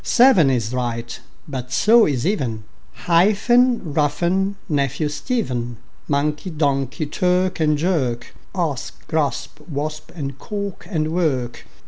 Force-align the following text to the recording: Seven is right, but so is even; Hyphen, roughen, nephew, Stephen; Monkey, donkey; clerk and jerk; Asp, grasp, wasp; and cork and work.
Seven 0.03 0.49
is 0.49 0.73
right, 0.73 1.19
but 1.47 1.71
so 1.71 2.07
is 2.07 2.25
even; 2.25 2.63
Hyphen, 3.05 3.93
roughen, 3.93 4.55
nephew, 4.67 5.09
Stephen; 5.09 5.77
Monkey, 6.07 6.49
donkey; 6.49 7.05
clerk 7.05 7.59
and 7.59 7.77
jerk; 7.77 8.33
Asp, 8.55 9.05
grasp, 9.07 9.59
wasp; 9.69 10.09
and 10.15 10.39
cork 10.39 10.87
and 10.89 11.13
work. 11.13 11.65